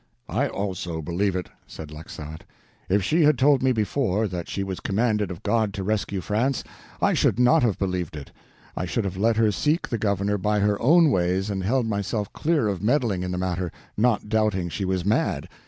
[0.29, 2.43] "I also believe it," said Laxart.
[2.89, 6.63] "If she had told me before, that she was commanded of God to rescue France,
[6.99, 8.31] I should not have believed;
[8.75, 12.33] I should have let her seek the governor by her own ways and held myself
[12.33, 15.47] clear of meddling in the matter, not doubting she was mad.